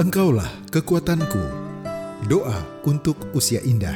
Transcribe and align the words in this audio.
Engkaulah 0.00 0.48
kekuatanku. 0.72 1.44
Doa 2.24 2.56
untuk 2.88 3.20
usia 3.36 3.60
indah. 3.60 3.92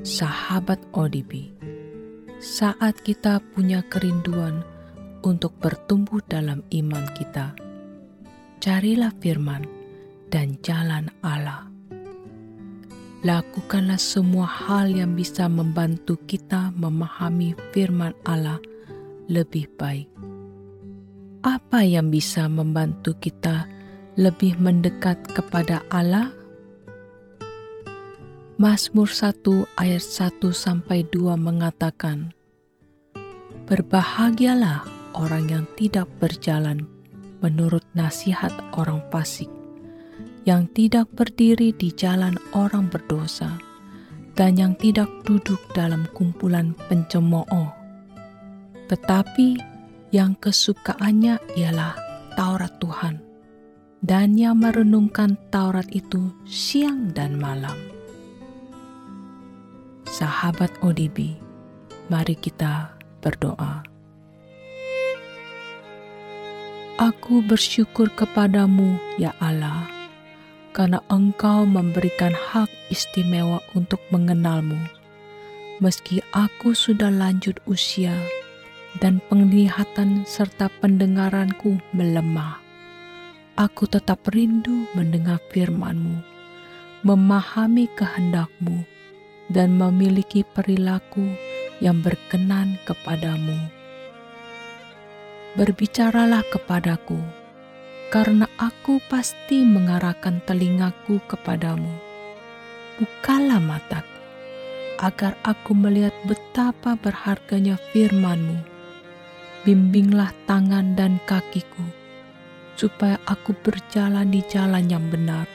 Sahabat 0.00 0.80
ODB, 0.96 1.52
saat 2.40 2.96
kita 3.04 3.44
punya 3.52 3.84
kerinduan 3.84 4.64
untuk 5.20 5.60
bertumbuh 5.60 6.24
dalam 6.24 6.64
iman 6.72 7.04
kita, 7.12 7.52
carilah 8.64 9.12
firman 9.20 9.68
dan 10.32 10.56
jalan 10.64 11.12
Allah. 11.20 11.73
Lakukanlah 13.24 13.96
semua 13.96 14.44
hal 14.44 14.92
yang 14.92 15.16
bisa 15.16 15.48
membantu 15.48 16.20
kita 16.28 16.68
memahami 16.76 17.56
firman 17.72 18.12
Allah 18.28 18.60
lebih 19.32 19.64
baik. 19.80 20.12
Apa 21.40 21.88
yang 21.88 22.12
bisa 22.12 22.44
membantu 22.52 23.16
kita 23.16 23.64
lebih 24.20 24.60
mendekat 24.60 25.16
kepada 25.32 25.80
Allah? 25.88 26.36
Mazmur 28.60 29.08
1 29.08 29.40
ayat 29.80 30.04
1 30.04 30.44
sampai 30.52 31.08
2 31.08 31.32
mengatakan, 31.40 32.36
Berbahagialah 33.64 34.84
orang 35.16 35.48
yang 35.48 35.64
tidak 35.80 36.12
berjalan 36.20 36.84
menurut 37.40 37.88
nasihat 37.96 38.52
orang 38.76 39.00
fasik, 39.08 39.48
yang 40.42 40.66
tidak 40.74 41.06
berdiri 41.14 41.70
di 41.70 41.94
jalan 41.94 42.34
orang 42.50 42.90
berdosa, 42.90 43.54
dan 44.34 44.58
yang 44.58 44.74
tidak 44.74 45.06
duduk 45.22 45.62
dalam 45.78 46.10
kumpulan 46.10 46.74
pencemooh. 46.90 47.70
Tetapi 48.90 49.48
yang 50.10 50.34
kesukaannya 50.42 51.38
ialah 51.54 51.94
Taurat 52.34 52.74
Tuhan, 52.82 53.22
dan 54.02 54.34
yang 54.34 54.58
merenungkan 54.58 55.38
Taurat 55.54 55.86
itu 55.94 56.34
siang 56.44 57.14
dan 57.14 57.38
malam 57.38 57.94
sahabat 60.14 60.70
ODB, 60.78 61.34
mari 62.06 62.38
kita 62.38 62.94
berdoa. 63.18 63.82
Aku 67.02 67.42
bersyukur 67.42 68.06
kepadamu, 68.14 68.94
ya 69.18 69.34
Allah, 69.42 69.90
karena 70.74 70.98
Engkau 71.06 71.62
memberikan 71.64 72.34
hak 72.34 72.66
istimewa 72.90 73.62
untuk 73.78 74.02
mengenalmu. 74.10 74.76
Meski 75.78 76.18
aku 76.34 76.74
sudah 76.74 77.14
lanjut 77.14 77.62
usia 77.70 78.14
dan 78.98 79.22
penglihatan 79.30 80.26
serta 80.26 80.70
pendengaranku 80.82 81.78
melemah, 81.94 82.58
aku 83.54 83.86
tetap 83.86 84.22
rindu 84.30 84.86
mendengar 84.98 85.38
firman-Mu, 85.54 86.18
memahami 87.06 87.86
kehendak-Mu, 87.94 88.82
dan 89.50 89.78
memiliki 89.78 90.42
perilaku 90.42 91.26
yang 91.82 92.02
berkenan 92.02 92.78
kepadamu. 92.86 93.58
Berbicaralah 95.54 96.42
kepadaku, 96.50 97.18
karena 98.12 98.50
aku 98.60 99.00
pasti 99.08 99.64
mengarahkan 99.64 100.42
telingaku 100.44 101.22
kepadamu. 101.24 101.90
Bukalah 103.00 103.58
mataku, 103.58 104.20
agar 105.02 105.34
aku 105.42 105.74
melihat 105.74 106.14
betapa 106.28 106.94
berharganya 106.94 107.80
firmanmu. 107.90 108.62
Bimbinglah 109.64 110.30
tangan 110.44 110.92
dan 110.92 111.16
kakiku, 111.24 111.82
supaya 112.76 113.16
aku 113.24 113.56
berjalan 113.64 114.28
di 114.28 114.44
jalan 114.46 114.84
yang 114.86 115.08
benar 115.08 115.48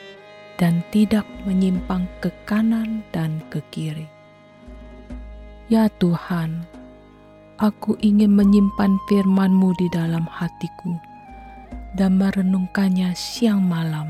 dan 0.58 0.84
tidak 0.92 1.24
menyimpang 1.48 2.04
ke 2.20 2.28
kanan 2.44 3.06
dan 3.14 3.40
ke 3.48 3.64
kiri. 3.72 4.04
Ya 5.70 5.86
Tuhan, 6.02 6.66
aku 7.62 7.94
ingin 8.02 8.34
menyimpan 8.34 8.98
firman-Mu 9.06 9.70
di 9.78 9.86
dalam 9.94 10.26
hatiku 10.26 11.09
dan 11.94 12.18
merenungkannya 12.18 13.14
siang 13.16 13.62
malam. 13.64 14.06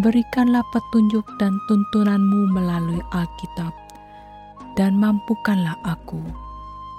Berikanlah 0.00 0.64
petunjuk 0.72 1.26
dan 1.36 1.52
tuntunanmu 1.68 2.56
melalui 2.56 3.04
Alkitab, 3.12 3.74
dan 4.74 4.96
mampukanlah 4.96 5.76
aku 5.84 6.24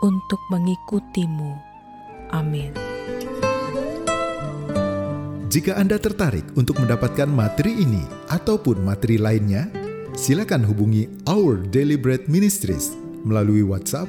untuk 0.05 0.41
mengikutimu. 0.53 1.57
Amin. 2.29 2.71
Jika 5.51 5.75
Anda 5.75 5.99
tertarik 5.99 6.47
untuk 6.55 6.79
mendapatkan 6.79 7.27
materi 7.27 7.83
ini 7.83 8.07
ataupun 8.31 8.87
materi 8.87 9.19
lainnya, 9.19 9.67
silakan 10.15 10.63
hubungi 10.63 11.11
Our 11.27 11.67
Daily 11.67 11.99
Bread 11.99 12.31
Ministries 12.31 12.95
melalui 13.27 13.59
WhatsApp 13.59 14.07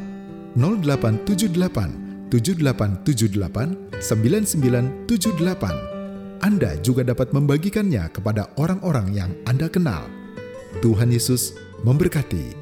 0878 0.54 2.01
7878 2.32 4.00
9978. 4.00 6.40
Anda 6.42 6.74
juga 6.80 7.04
dapat 7.04 7.36
membagikannya 7.36 8.08
kepada 8.10 8.48
orang-orang 8.56 9.12
yang 9.12 9.30
Anda 9.44 9.68
kenal. 9.68 10.08
Tuhan 10.80 11.12
Yesus 11.12 11.52
memberkati. 11.84 12.61